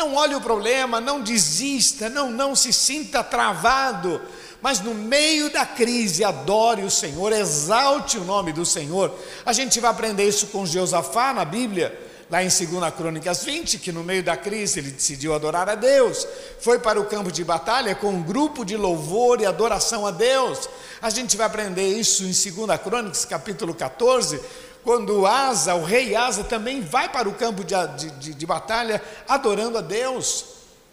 Não 0.00 0.14
olhe 0.14 0.34
o 0.34 0.40
problema, 0.40 0.98
não 0.98 1.20
desista, 1.20 2.08
não, 2.08 2.30
não 2.30 2.56
se 2.56 2.72
sinta 2.72 3.22
travado, 3.22 4.18
mas 4.62 4.80
no 4.80 4.94
meio 4.94 5.50
da 5.50 5.66
crise, 5.66 6.24
adore 6.24 6.82
o 6.84 6.90
Senhor, 6.90 7.30
exalte 7.34 8.16
o 8.16 8.24
nome 8.24 8.50
do 8.50 8.64
Senhor. 8.64 9.14
A 9.44 9.52
gente 9.52 9.78
vai 9.78 9.90
aprender 9.90 10.26
isso 10.26 10.46
com 10.46 10.64
Josafá 10.64 11.34
na 11.34 11.44
Bíblia 11.44 11.94
lá 12.30 12.42
em 12.42 12.48
2 12.48 12.94
Crônicas 12.96 13.44
20, 13.44 13.78
que 13.78 13.92
no 13.92 14.02
meio 14.02 14.22
da 14.22 14.38
crise 14.38 14.78
ele 14.78 14.90
decidiu 14.90 15.34
adorar 15.34 15.68
a 15.68 15.74
Deus, 15.74 16.26
foi 16.60 16.78
para 16.78 16.98
o 16.98 17.04
campo 17.04 17.30
de 17.30 17.44
batalha 17.44 17.94
com 17.94 18.08
um 18.08 18.22
grupo 18.22 18.64
de 18.64 18.78
louvor 18.78 19.42
e 19.42 19.46
adoração 19.46 20.06
a 20.06 20.10
Deus. 20.10 20.66
A 21.02 21.10
gente 21.10 21.36
vai 21.36 21.46
aprender 21.46 21.88
isso 21.88 22.22
em 22.22 22.28
2 22.28 22.80
Crônicas, 22.80 23.26
capítulo 23.26 23.74
14, 23.74 24.40
quando 24.82 25.26
Asa, 25.26 25.74
o 25.74 25.84
rei 25.84 26.14
Asa, 26.14 26.44
também 26.44 26.80
vai 26.80 27.08
para 27.08 27.28
o 27.28 27.34
campo 27.34 27.62
de, 27.64 27.74
de, 28.18 28.34
de 28.34 28.46
batalha 28.46 29.02
adorando 29.28 29.78
a 29.78 29.80
Deus. 29.80 30.44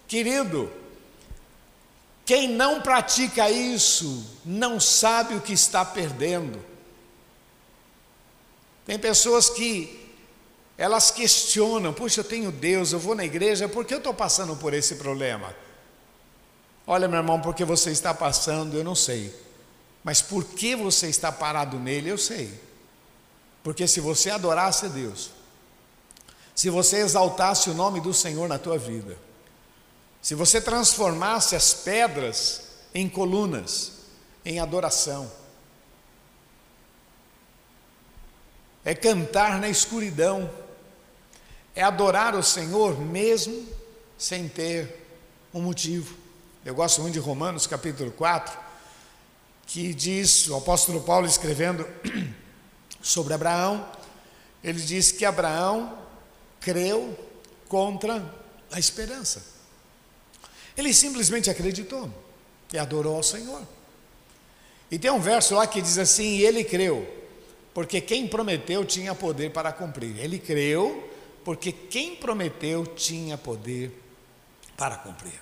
Querido, 0.08 0.72
quem 2.26 2.50
não 2.50 2.82
pratica 2.82 3.50
isso 3.50 4.26
não 4.44 4.80
sabe 4.80 5.36
o 5.36 5.42
que 5.42 5.54
está 5.54 5.86
perdendo. 5.86 6.64
Tem 8.86 9.00
pessoas 9.00 9.50
que 9.50 10.14
elas 10.78 11.10
questionam: 11.10 11.94
puxa, 11.94 12.20
eu 12.20 12.26
tenho 12.26 12.52
Deus, 12.52 12.92
eu 12.92 13.00
vou 13.00 13.16
na 13.16 13.26
igreja, 13.26 13.70
por 13.70 13.86
que 13.86 13.94
eu 13.94 14.00
estou 14.00 14.14
passando 14.14 14.56
por 14.58 14.74
esse 14.74 14.96
problema? 14.96 15.56
Olha, 16.86 17.08
meu 17.08 17.20
irmão, 17.20 17.42
porque 17.42 17.66
você 17.66 17.92
está 17.92 18.14
passando, 18.14 18.78
eu 18.78 18.84
não 18.84 18.96
sei, 18.96 19.34
mas 20.04 20.22
por 20.22 20.44
que 20.44 20.76
você 20.76 21.08
está 21.08 21.32
parado 21.32 21.78
nele, 21.78 22.10
eu 22.10 22.18
sei. 22.18 22.67
Porque 23.64 23.88
se 23.88 24.00
você 24.00 24.30
adorasse 24.30 24.86
a 24.86 24.90
Deus, 24.90 25.32
se 26.56 26.70
você 26.70 26.98
exaltasse 26.98 27.70
o 27.70 27.74
nome 27.74 28.02
do 28.02 28.14
Senhor 28.14 28.48
na 28.48 28.58
tua 28.58 28.78
vida, 28.78 29.18
se 30.22 30.34
você 30.36 30.60
transformasse 30.60 31.56
as 31.56 31.74
pedras 31.74 32.64
em 32.94 33.08
colunas, 33.08 33.94
em 34.44 34.60
adoração, 34.60 35.32
é 38.84 38.96
cantar 38.96 39.60
na 39.60 39.70
escuridão, 39.70 40.50
é 41.76 41.84
adorar 41.84 42.36
o 42.36 42.42
Senhor 42.42 43.00
mesmo 43.00 43.68
sem 44.18 44.48
ter 44.48 45.06
um 45.54 45.62
motivo. 45.62 46.16
Eu 46.66 46.74
gosto 46.74 47.02
muito 47.02 47.14
de 47.14 47.20
Romanos 47.20 47.68
capítulo 47.68 48.12
4, 48.12 48.58
que 49.66 49.94
diz, 49.94 50.48
o 50.48 50.56
apóstolo 50.56 51.02
Paulo 51.02 51.28
escrevendo 51.28 51.86
sobre 53.08 53.34
Abraão, 53.34 53.88
ele 54.64 54.82
diz 54.82 55.12
que 55.12 55.24
Abraão 55.24 55.98
creu 56.60 57.18
contra 57.70 58.24
a 58.72 58.78
esperança. 58.78 59.44
Ele 60.76 60.94
simplesmente 60.94 61.50
acreditou 61.50 62.12
e 62.72 62.78
adorou 62.78 63.16
ao 63.16 63.24
Senhor. 63.24 63.62
E 64.92 65.00
tem 65.00 65.10
um 65.10 65.20
verso 65.20 65.56
lá 65.56 65.66
que 65.66 65.82
diz 65.82 65.98
assim: 65.98 66.38
e 66.38 66.46
ele 66.46 66.64
creu, 66.64 67.08
porque 67.74 68.02
quem 68.02 68.28
prometeu 68.28 68.84
tinha 68.84 69.16
poder 69.16 69.52
para 69.52 69.72
cumprir. 69.72 70.18
Ele 70.18 70.38
creu 70.38 71.10
porque 71.44 71.72
quem 71.72 72.16
prometeu 72.16 72.86
tinha 72.86 73.38
poder 73.38 74.04
para 74.76 74.98
cumprir. 74.98 75.42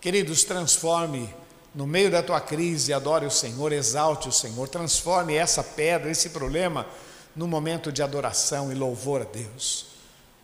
Queridos, 0.00 0.44
transforme 0.44 1.28
no 1.74 1.86
meio 1.86 2.10
da 2.10 2.22
tua 2.22 2.40
crise, 2.40 2.92
adore 2.92 3.26
o 3.26 3.30
Senhor, 3.30 3.72
exalte 3.72 4.28
o 4.28 4.32
Senhor, 4.32 4.68
transforme 4.68 5.34
essa 5.34 5.62
pedra, 5.62 6.10
esse 6.10 6.30
problema, 6.30 6.86
num 7.34 7.46
momento 7.46 7.92
de 7.92 8.02
adoração 8.02 8.72
e 8.72 8.74
louvor 8.74 9.22
a 9.22 9.24
Deus. 9.24 9.86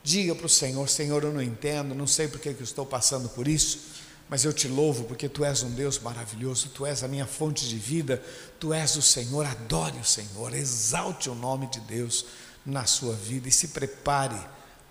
Diga 0.05 0.35
para 0.35 0.47
o 0.47 0.49
Senhor: 0.49 0.89
Senhor, 0.89 1.25
eu 1.25 1.33
não 1.33 1.43
entendo, 1.43 1.95
não 1.95 2.07
sei 2.07 2.29
porque 2.29 2.55
que 2.55 2.63
estou 2.63 2.87
passando 2.87 3.29
por 3.29 3.49
isso, 3.49 3.81
mas 4.29 4.45
eu 4.45 4.53
te 4.53 4.69
louvo 4.69 5.05
porque 5.05 5.29
tu 5.29 5.45
és 5.45 5.65
um 5.65 5.71
Deus 5.71 5.99
maravilhoso, 5.99 6.71
tu 6.73 6.87
és 6.87 7.03
a 7.03 7.09
minha 7.09 7.27
fonte 7.27 7.69
de 7.69 7.77
vida, 7.77 8.23
tu 8.61 8.73
és 8.73 8.95
o 8.95 9.03
Senhor, 9.03 9.45
adore 9.45 9.99
o 9.99 10.05
Senhor, 10.05 10.55
exalte 10.55 11.29
o 11.29 11.35
nome 11.35 11.67
de 11.67 11.81
Deus 11.81 12.25
na 12.65 12.85
sua 12.85 13.15
vida 13.15 13.49
e 13.49 13.53
se 13.53 13.69
prepare 13.69 14.39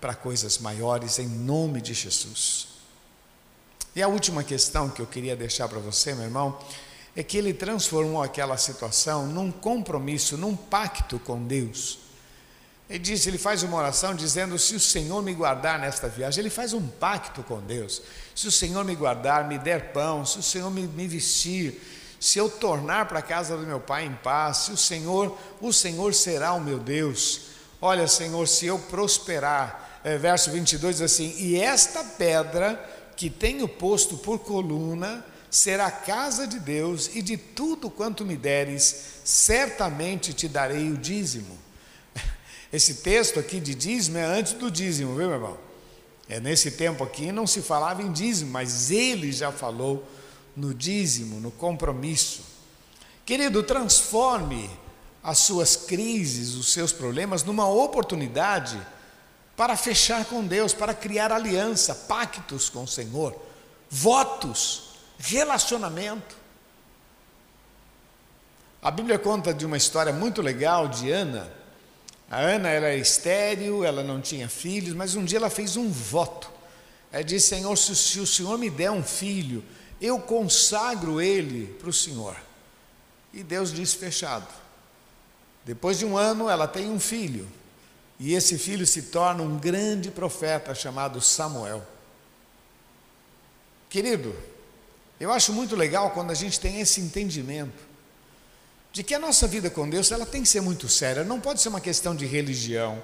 para 0.00 0.14
coisas 0.14 0.58
maiores 0.58 1.18
em 1.18 1.26
nome 1.26 1.80
de 1.80 1.94
Jesus. 1.94 2.75
E 3.96 4.02
a 4.02 4.08
última 4.08 4.44
questão 4.44 4.90
que 4.90 5.00
eu 5.00 5.06
queria 5.06 5.34
deixar 5.34 5.66
para 5.68 5.78
você, 5.78 6.14
meu 6.14 6.24
irmão, 6.24 6.58
é 7.16 7.22
que 7.22 7.38
ele 7.38 7.54
transformou 7.54 8.22
aquela 8.22 8.58
situação 8.58 9.26
num 9.26 9.50
compromisso, 9.50 10.36
num 10.36 10.54
pacto 10.54 11.18
com 11.18 11.42
Deus. 11.42 11.98
Ele 12.90 12.98
disse, 12.98 13.30
ele 13.30 13.38
faz 13.38 13.62
uma 13.62 13.78
oração 13.78 14.14
dizendo: 14.14 14.58
se 14.58 14.74
o 14.74 14.80
Senhor 14.80 15.22
me 15.22 15.32
guardar 15.32 15.78
nesta 15.78 16.10
viagem, 16.10 16.42
ele 16.42 16.50
faz 16.50 16.74
um 16.74 16.86
pacto 16.86 17.42
com 17.42 17.58
Deus. 17.58 18.02
Se 18.34 18.46
o 18.46 18.52
Senhor 18.52 18.84
me 18.84 18.94
guardar, 18.94 19.48
me 19.48 19.58
der 19.58 19.94
pão, 19.94 20.26
se 20.26 20.40
o 20.40 20.42
Senhor 20.42 20.70
me, 20.70 20.82
me 20.82 21.08
vestir, 21.08 21.80
se 22.20 22.38
eu 22.38 22.50
tornar 22.50 23.08
para 23.08 23.20
a 23.20 23.22
casa 23.22 23.56
do 23.56 23.66
meu 23.66 23.80
pai 23.80 24.04
em 24.04 24.14
paz, 24.16 24.58
se 24.58 24.72
o 24.72 24.76
Senhor, 24.76 25.34
o 25.58 25.72
Senhor 25.72 26.12
será 26.12 26.52
o 26.52 26.60
meu 26.60 26.78
Deus. 26.78 27.46
Olha, 27.80 28.06
Senhor, 28.06 28.46
se 28.46 28.66
eu 28.66 28.78
prosperar, 28.78 30.00
é, 30.04 30.18
verso 30.18 30.50
22 30.50 30.96
diz 30.96 31.02
assim: 31.02 31.34
E 31.38 31.58
esta 31.58 32.04
pedra 32.04 32.94
que 33.16 33.30
tenho 33.30 33.66
posto 33.66 34.18
por 34.18 34.40
coluna 34.40 35.24
será 35.50 35.86
a 35.86 35.90
casa 35.90 36.46
de 36.46 36.58
Deus, 36.58 37.10
e 37.14 37.22
de 37.22 37.36
tudo 37.36 37.88
quanto 37.88 38.24
me 38.24 38.36
deres, 38.36 39.20
certamente 39.24 40.34
te 40.34 40.48
darei 40.48 40.90
o 40.90 40.96
dízimo. 40.98 41.56
Esse 42.72 42.96
texto 42.96 43.40
aqui 43.40 43.58
de 43.58 43.74
dízimo 43.74 44.18
é 44.18 44.24
antes 44.24 44.52
do 44.52 44.70
dízimo, 44.70 45.16
viu, 45.16 45.28
meu 45.28 45.36
irmão? 45.36 45.58
É 46.28 46.40
nesse 46.40 46.72
tempo 46.72 47.04
aqui 47.04 47.30
não 47.32 47.46
se 47.46 47.62
falava 47.62 48.02
em 48.02 48.12
dízimo, 48.12 48.50
mas 48.50 48.90
ele 48.90 49.32
já 49.32 49.50
falou 49.52 50.06
no 50.56 50.74
dízimo, 50.74 51.40
no 51.40 51.50
compromisso. 51.50 52.42
Querido, 53.24 53.62
transforme 53.62 54.68
as 55.22 55.38
suas 55.38 55.74
crises, 55.74 56.54
os 56.54 56.72
seus 56.72 56.92
problemas 56.92 57.42
numa 57.42 57.68
oportunidade 57.68 58.78
para 59.56 59.76
fechar 59.76 60.24
com 60.26 60.46
Deus, 60.46 60.74
para 60.74 60.92
criar 60.92 61.32
aliança, 61.32 61.94
pactos 61.94 62.68
com 62.68 62.84
o 62.84 62.88
Senhor, 62.88 63.34
votos, 63.88 64.90
relacionamento. 65.18 66.36
A 68.82 68.90
Bíblia 68.90 69.18
conta 69.18 69.54
de 69.54 69.64
uma 69.64 69.76
história 69.76 70.12
muito 70.12 70.42
legal 70.42 70.88
de 70.88 71.10
Ana. 71.10 71.50
A 72.30 72.38
Ana 72.38 72.68
era 72.68 72.94
estéril, 72.94 73.82
ela 73.82 74.02
não 74.02 74.20
tinha 74.20 74.48
filhos, 74.48 74.94
mas 74.94 75.14
um 75.14 75.24
dia 75.24 75.38
ela 75.38 75.50
fez 75.50 75.76
um 75.76 75.90
voto. 75.90 76.50
Ela 77.10 77.24
disse: 77.24 77.48
Senhor, 77.48 77.74
se 77.76 78.20
o 78.20 78.26
Senhor 78.26 78.58
me 78.58 78.68
der 78.68 78.90
um 78.90 79.02
filho, 79.02 79.64
eu 80.00 80.18
consagro 80.20 81.20
ele 81.20 81.74
para 81.78 81.88
o 81.88 81.92
Senhor. 81.92 82.36
E 83.32 83.42
Deus 83.42 83.72
disse: 83.72 83.96
fechado. 83.96 84.46
Depois 85.64 85.98
de 85.98 86.04
um 86.04 86.16
ano, 86.16 86.48
ela 86.48 86.68
tem 86.68 86.90
um 86.90 87.00
filho. 87.00 87.48
E 88.18 88.34
esse 88.34 88.56
filho 88.56 88.86
se 88.86 89.02
torna 89.02 89.42
um 89.42 89.58
grande 89.58 90.10
profeta 90.10 90.74
chamado 90.74 91.20
Samuel. 91.20 91.86
Querido, 93.90 94.34
eu 95.20 95.32
acho 95.32 95.52
muito 95.52 95.76
legal 95.76 96.10
quando 96.10 96.30
a 96.30 96.34
gente 96.34 96.58
tem 96.58 96.80
esse 96.80 97.00
entendimento 97.00 97.84
de 98.92 99.02
que 99.02 99.14
a 99.14 99.18
nossa 99.18 99.46
vida 99.46 99.68
com 99.68 99.88
Deus 99.88 100.10
ela 100.10 100.24
tem 100.24 100.42
que 100.42 100.48
ser 100.48 100.62
muito 100.62 100.88
séria, 100.88 101.22
não 101.22 101.38
pode 101.38 101.60
ser 101.60 101.68
uma 101.68 101.80
questão 101.80 102.16
de 102.16 102.24
religião, 102.24 103.02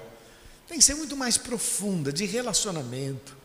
tem 0.67 0.79
que 0.79 0.83
ser 0.83 0.95
muito 0.95 1.15
mais 1.15 1.37
profunda, 1.37 2.11
de 2.11 2.25
relacionamento. 2.25 3.37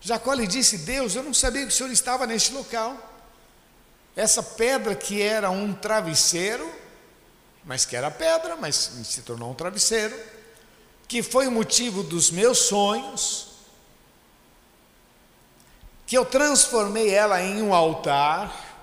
Jacó 0.00 0.32
lhe 0.32 0.46
disse: 0.46 0.78
Deus, 0.78 1.14
eu 1.14 1.22
não 1.22 1.32
sabia 1.32 1.62
que 1.62 1.72
o 1.72 1.76
Senhor 1.76 1.92
estava 1.92 2.26
neste 2.26 2.52
local. 2.52 2.96
Essa 4.16 4.42
pedra 4.42 4.94
que 4.96 5.22
era 5.22 5.50
um 5.50 5.72
travesseiro, 5.72 6.68
mas 7.64 7.84
que 7.84 7.94
era 7.94 8.10
pedra, 8.10 8.56
mas 8.56 8.90
se 9.04 9.22
tornou 9.22 9.52
um 9.52 9.54
travesseiro 9.54 10.18
que 11.10 11.24
foi 11.24 11.48
o 11.48 11.50
motivo 11.50 12.04
dos 12.04 12.30
meus 12.30 12.56
sonhos, 12.56 13.48
que 16.06 16.16
eu 16.16 16.24
transformei 16.24 17.10
ela 17.10 17.42
em 17.42 17.60
um 17.60 17.74
altar. 17.74 18.78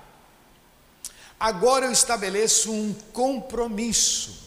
Agora 1.40 1.86
eu 1.86 1.90
estabeleço 1.90 2.70
um 2.70 2.92
compromisso, 3.14 4.46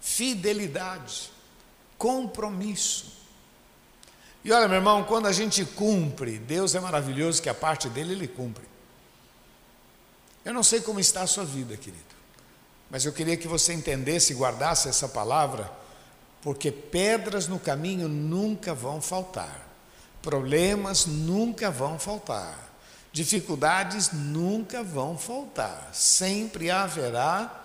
fidelidade, 0.00 1.30
compromisso. 1.98 3.12
E 4.42 4.50
olha, 4.50 4.66
meu 4.66 4.78
irmão, 4.78 5.04
quando 5.04 5.26
a 5.26 5.32
gente 5.32 5.66
cumpre, 5.66 6.38
Deus 6.38 6.74
é 6.74 6.80
maravilhoso 6.80 7.42
que 7.42 7.50
a 7.50 7.54
parte 7.54 7.90
dele 7.90 8.14
ele 8.14 8.26
cumpre. 8.26 8.66
Eu 10.46 10.54
não 10.54 10.62
sei 10.62 10.80
como 10.80 10.98
está 10.98 11.20
a 11.20 11.26
sua 11.26 11.44
vida, 11.44 11.76
querido, 11.76 12.02
mas 12.90 13.04
eu 13.04 13.12
queria 13.12 13.36
que 13.36 13.46
você 13.46 13.74
entendesse 13.74 14.32
e 14.32 14.36
guardasse 14.36 14.88
essa 14.88 15.06
palavra, 15.06 15.70
porque 16.42 16.70
pedras 16.70 17.48
no 17.48 17.58
caminho 17.58 18.08
nunca 18.08 18.74
vão 18.74 19.00
faltar, 19.00 19.68
problemas 20.22 21.06
nunca 21.06 21.70
vão 21.70 21.98
faltar. 21.98 22.66
Dificuldades 23.10 24.12
nunca 24.12 24.82
vão 24.82 25.16
faltar, 25.16 25.90
sempre 25.92 26.70
haverá 26.70 27.64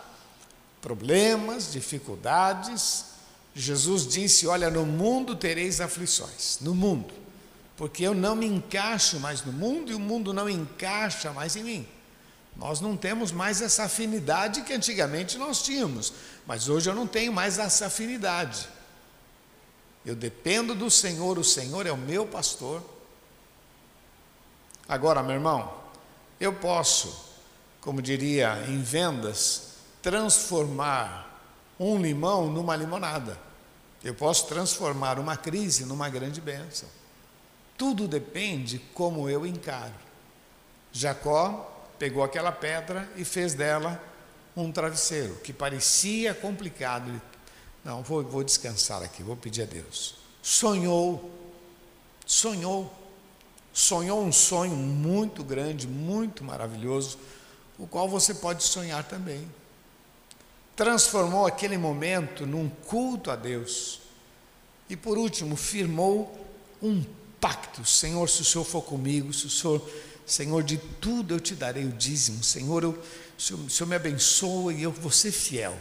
problemas, 0.82 1.72
dificuldades. 1.72 3.06
Jesus 3.54 4.08
disse: 4.08 4.48
Olha, 4.48 4.70
no 4.70 4.86
mundo 4.86 5.36
tereis 5.36 5.80
aflições, 5.82 6.60
no 6.62 6.74
mundo, 6.74 7.14
porque 7.78 8.04
eu 8.04 8.16
não 8.16 8.36
me 8.36 8.46
encaixo 8.46 9.20
mais 9.20 9.44
no 9.44 9.52
mundo 9.52 9.92
e 9.92 9.96
o 9.96 10.00
mundo 10.00 10.34
não 10.34 10.50
encaixa 10.50 11.32
mais 11.32 11.56
em 11.56 11.64
mim. 11.64 11.88
Nós 12.56 12.80
não 12.80 12.96
temos 12.96 13.32
mais 13.32 13.62
essa 13.62 13.84
afinidade 13.86 14.62
que 14.62 14.74
antigamente 14.74 15.38
nós 15.38 15.64
tínhamos, 15.64 16.14
mas 16.46 16.70
hoje 16.70 16.90
eu 16.90 16.96
não 16.96 17.08
tenho 17.08 17.34
mais 17.34 17.58
essa 17.58 17.88
afinidade. 17.88 18.68
Eu 20.06 20.16
dependo 20.16 20.76
do 20.76 20.90
Senhor, 20.92 21.38
o 21.40 21.44
Senhor 21.44 21.88
é 21.88 21.92
o 21.92 21.98
meu 21.98 22.26
pastor, 22.28 22.84
Agora, 24.88 25.24
meu 25.24 25.36
irmão, 25.36 25.74
eu 26.40 26.54
posso, 26.54 27.32
como 27.80 28.02
diria 28.02 28.64
em 28.68 28.82
vendas, 28.82 29.74
transformar 30.02 31.42
um 31.80 31.98
limão 31.98 32.50
numa 32.50 32.76
limonada. 32.76 33.40
Eu 34.04 34.14
posso 34.14 34.48
transformar 34.48 35.18
uma 35.18 35.38
crise 35.38 35.86
numa 35.86 36.10
grande 36.10 36.42
bênção. 36.42 36.90
Tudo 37.78 38.08
depende 38.08 38.80
como 38.94 39.30
eu 39.30 39.46
encaro. 39.46 39.94
Jacó 40.92 41.73
pegou 42.04 42.22
aquela 42.22 42.52
pedra 42.52 43.10
e 43.16 43.24
fez 43.24 43.54
dela 43.54 43.98
um 44.58 44.70
travesseiro 44.74 45.36
que 45.36 45.54
parecia 45.54 46.34
complicado. 46.34 47.10
Não, 47.82 48.04
vou, 48.04 48.22
vou 48.22 48.44
descansar 48.44 49.02
aqui, 49.02 49.24
vou 49.24 49.38
pedir 49.38 49.62
a 49.62 49.66
Deus. 49.66 50.16
Sonhou, 50.42 51.32
sonhou 52.26 52.94
sonhou 53.72 54.22
um 54.22 54.34
sonho 54.34 54.76
muito 54.76 55.46
grande, 55.46 55.88
muito 55.88 56.44
maravilhoso, 56.44 57.18
o 57.80 57.88
qual 57.88 58.10
você 58.10 58.34
pode 58.34 58.64
sonhar 58.64 59.06
também. 59.06 59.50
Transformou 60.76 61.46
aquele 61.46 61.78
momento 61.78 62.46
num 62.46 62.68
culto 62.68 63.32
a 63.32 63.38
Deus. 63.38 64.02
E 64.90 64.98
por 64.98 65.18
último, 65.18 65.56
firmou 65.56 66.38
um 66.82 67.02
pacto. 67.40 67.86
Senhor, 67.86 68.30
se 68.30 68.42
o 68.42 68.46
Senhor 68.46 68.66
for 68.66 68.82
comigo, 68.82 69.32
se 69.32 69.46
o 69.46 69.50
Senhor, 69.50 69.82
Senhor, 70.26 70.64
de 70.64 70.78
tudo 70.78 71.34
eu 71.36 71.40
te 71.40 71.56
darei 71.56 71.86
o 71.86 71.92
dízimo. 71.92 72.44
Senhor, 72.44 72.84
eu, 72.84 72.92
o, 72.92 73.42
Senhor, 73.42 73.60
o 73.60 73.70
Senhor 73.70 73.90
me 73.90 73.96
abençoa 73.96 74.74
e 74.74 74.84
eu 74.84 74.92
vou 74.92 75.12
ser 75.12 75.32
fiel. 75.32 75.78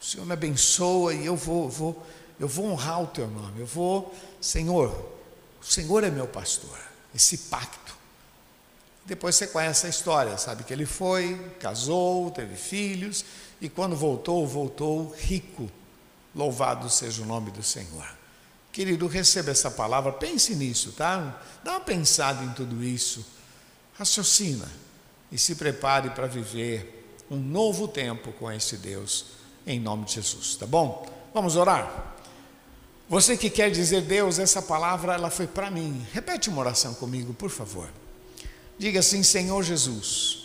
O 0.00 0.04
Senhor 0.04 0.24
me 0.26 0.32
abençoa 0.32 1.14
e 1.14 1.24
eu 1.24 1.36
vou, 1.36 1.68
vou, 1.68 2.06
eu 2.38 2.48
vou 2.48 2.66
honrar 2.66 3.02
o 3.02 3.06
teu 3.06 3.26
nome. 3.26 3.60
Eu 3.60 3.66
vou, 3.66 4.14
Senhor, 4.40 4.90
o 5.60 5.64
Senhor 5.64 6.04
é 6.04 6.10
meu 6.10 6.26
pastor 6.26 6.86
esse 7.16 7.38
pacto. 7.38 7.96
Depois 9.04 9.34
você 9.36 9.46
conhece 9.46 9.86
a 9.86 9.88
história, 9.88 10.36
sabe 10.36 10.64
que 10.64 10.72
ele 10.72 10.84
foi, 10.84 11.36
casou, 11.58 12.30
teve 12.30 12.56
filhos 12.56 13.24
e 13.60 13.68
quando 13.68 13.96
voltou, 13.96 14.46
voltou 14.46 15.14
rico. 15.16 15.70
Louvado 16.34 16.90
seja 16.90 17.22
o 17.22 17.24
nome 17.24 17.50
do 17.50 17.62
Senhor. 17.62 18.06
Querido, 18.70 19.06
receba 19.06 19.50
essa 19.50 19.70
palavra, 19.70 20.12
pense 20.12 20.54
nisso, 20.54 20.92
tá? 20.92 21.40
Dá 21.64 21.72
uma 21.72 21.80
pensada 21.80 22.44
em 22.44 22.52
tudo 22.52 22.84
isso, 22.84 23.24
raciocina 23.98 24.70
e 25.30 25.38
se 25.38 25.54
prepare 25.54 26.10
para 26.10 26.26
viver 26.26 27.14
um 27.30 27.36
novo 27.36 27.88
tempo 27.88 28.32
com 28.32 28.50
esse 28.50 28.76
Deus, 28.76 29.26
em 29.66 29.80
nome 29.80 30.04
de 30.04 30.14
Jesus, 30.14 30.56
tá 30.56 30.66
bom? 30.66 31.06
Vamos 31.34 31.56
orar? 31.56 32.14
Você 33.08 33.36
que 33.36 33.48
quer 33.48 33.70
dizer, 33.70 34.02
Deus, 34.02 34.38
essa 34.38 34.60
palavra 34.60 35.14
ela 35.14 35.30
foi 35.30 35.46
para 35.46 35.70
mim. 35.70 36.04
Repete 36.12 36.48
uma 36.48 36.60
oração 36.60 36.94
comigo, 36.94 37.32
por 37.32 37.50
favor. 37.50 37.88
Diga 38.78 39.00
assim, 39.00 39.22
Senhor 39.22 39.62
Jesus, 39.62 40.44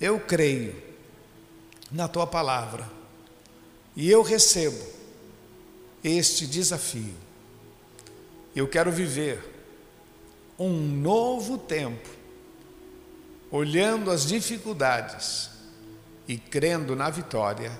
eu 0.00 0.20
creio 0.20 0.80
na 1.90 2.08
tua 2.08 2.26
palavra 2.26 2.88
e 3.94 4.10
eu 4.10 4.22
recebo 4.22 4.82
este 6.02 6.46
desafio. 6.46 7.14
Eu 8.54 8.68
quero 8.68 8.90
viver 8.90 9.52
um 10.58 10.70
novo 10.70 11.58
tempo, 11.58 12.08
olhando 13.52 14.10
as 14.10 14.26
dificuldades 14.26 15.50
e 16.26 16.38
crendo 16.38 16.96
na 16.96 17.10
vitória, 17.10 17.78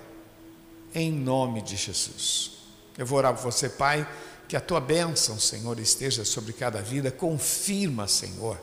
em 0.93 1.11
nome 1.11 1.63
de 1.63 1.75
Jesus. 1.75 2.51
Eu 2.95 3.07
vou 3.07 3.17
orar 3.17 3.33
por 3.33 3.41
você, 3.41 3.67
Pai, 3.67 4.07
que 4.47 4.55
a 4.55 4.61
tua 4.61 4.79
bênção, 4.79 5.39
Senhor, 5.39 5.79
esteja 5.79 6.23
sobre 6.23 6.53
cada 6.53 6.79
vida. 6.79 7.09
Confirma, 7.09 8.07
Senhor, 8.07 8.61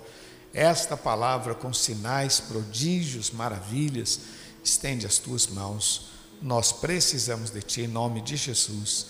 esta 0.54 0.96
palavra 0.96 1.52
com 1.52 1.72
sinais, 1.72 2.38
prodígios, 2.38 3.32
maravilhas. 3.32 4.20
Estende 4.62 5.04
as 5.04 5.18
tuas 5.18 5.48
mãos. 5.48 6.10
Nós 6.40 6.70
precisamos 6.70 7.50
de 7.50 7.60
ti, 7.60 7.80
em 7.82 7.88
nome 7.88 8.20
de 8.20 8.36
Jesus. 8.36 9.08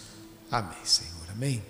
Amém, 0.51 0.79
Senhor. 0.85 1.11
Amém. 1.31 1.63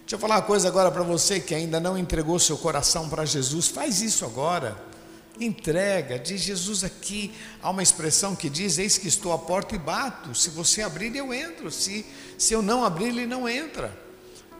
Deixa 0.00 0.16
eu 0.16 0.18
falar 0.18 0.36
uma 0.36 0.42
coisa 0.42 0.66
agora 0.66 0.90
para 0.90 1.04
você 1.04 1.38
que 1.38 1.54
ainda 1.54 1.78
não 1.78 1.96
entregou 1.96 2.40
seu 2.40 2.58
coração 2.58 3.08
para 3.08 3.24
Jesus. 3.24 3.68
Faz 3.68 4.02
isso 4.02 4.24
agora 4.24 4.90
entrega, 5.40 6.18
diz 6.18 6.40
Jesus 6.40 6.84
aqui, 6.84 7.32
há 7.62 7.70
uma 7.70 7.82
expressão 7.82 8.34
que 8.34 8.50
diz: 8.50 8.78
Eis 8.78 8.98
que 8.98 9.08
estou 9.08 9.32
à 9.32 9.38
porta 9.38 9.74
e 9.74 9.78
bato, 9.78 10.34
se 10.34 10.50
você 10.50 10.82
abrir, 10.82 11.14
eu 11.16 11.32
entro, 11.32 11.70
se, 11.70 12.04
se 12.36 12.52
eu 12.54 12.62
não 12.62 12.84
abrir, 12.84 13.08
ele 13.08 13.26
não 13.26 13.48
entra. 13.48 13.96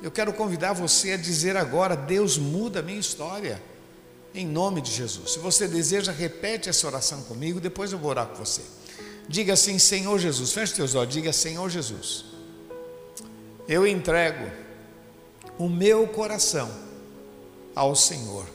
Eu 0.03 0.11
quero 0.11 0.33
convidar 0.33 0.73
você 0.73 1.13
a 1.13 1.17
dizer 1.17 1.57
agora: 1.57 1.97
Deus 1.97 2.39
muda 2.39 2.81
a 2.81 2.83
minha 2.83 2.99
história, 2.99 3.63
em 4.35 4.47
nome 4.47 4.81
de 4.81 4.91
Jesus. 4.91 5.33
Se 5.33 5.39
você 5.39 5.69
deseja, 5.69 6.11
repete 6.11 6.69
essa 6.69 6.87
oração 6.87 7.23
comigo, 7.23 7.61
depois 7.61 7.93
eu 7.93 7.99
vou 7.99 8.11
orar 8.11 8.27
com 8.27 8.45
você. 8.45 8.63
Diga 9.29 9.53
assim: 9.53 9.79
Senhor 9.79 10.19
Jesus, 10.19 10.53
feche 10.53 10.75
teus 10.75 10.95
olhos, 10.95 11.13
diga: 11.13 11.33
Senhor 11.33 11.69
Jesus, 11.69 12.25
eu 13.69 13.87
entrego 13.87 14.51
o 15.59 15.69
meu 15.69 16.09
coração 16.09 16.71
ao 17.75 17.95
Senhor. 17.95 18.47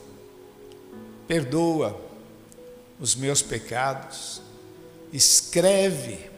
Perdoa 1.26 2.07
os 2.98 3.14
meus 3.14 3.42
pecados, 3.42 4.42
escreve 5.12 6.30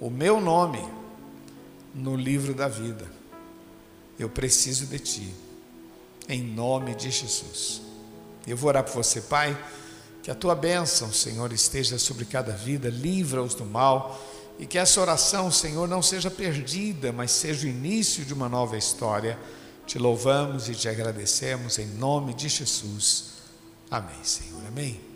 o 0.00 0.08
meu 0.08 0.40
nome 0.40 0.82
no 1.94 2.16
livro 2.16 2.54
da 2.54 2.68
vida. 2.68 3.06
Eu 4.18 4.28
preciso 4.28 4.86
de 4.86 4.98
ti, 4.98 5.34
em 6.28 6.42
nome 6.42 6.94
de 6.94 7.10
Jesus. 7.10 7.82
Eu 8.46 8.56
vou 8.56 8.68
orar 8.68 8.84
por 8.84 8.92
você, 8.92 9.20
Pai, 9.20 9.56
que 10.22 10.30
a 10.30 10.34
tua 10.34 10.54
bênção, 10.54 11.12
Senhor, 11.12 11.52
esteja 11.52 11.98
sobre 11.98 12.24
cada 12.24 12.52
vida, 12.52 12.88
livra-os 12.88 13.54
do 13.54 13.64
mal 13.64 14.20
e 14.58 14.66
que 14.66 14.78
essa 14.78 15.00
oração, 15.00 15.50
Senhor, 15.50 15.88
não 15.88 16.02
seja 16.02 16.30
perdida, 16.30 17.12
mas 17.12 17.30
seja 17.32 17.66
o 17.66 17.70
início 17.70 18.24
de 18.24 18.32
uma 18.32 18.48
nova 18.48 18.76
história. 18.76 19.38
Te 19.86 19.98
louvamos 19.98 20.68
e 20.68 20.74
te 20.74 20.88
agradecemos 20.88 21.78
em 21.78 21.86
nome 21.86 22.34
de 22.34 22.48
Jesus. 22.48 23.32
Amém, 23.90 24.22
Senhor. 24.22 24.64
Amém. 24.66 25.11